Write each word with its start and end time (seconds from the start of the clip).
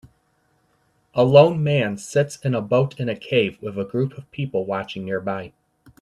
A 1.13 1.23
lone 1.23 1.61
man 1.63 1.95
sits 1.95 2.37
in 2.37 2.55
a 2.55 2.61
boat 2.63 2.99
in 2.99 3.07
a 3.07 3.15
cave 3.15 3.59
with 3.61 3.77
a 3.77 3.85
group 3.85 4.17
of 4.17 4.31
people 4.31 4.65
watching 4.65 5.05
nearby. 5.05 5.53